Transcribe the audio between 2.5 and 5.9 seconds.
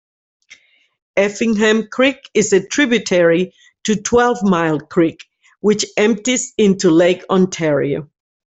a tributary to Twelve-Mile Creek, which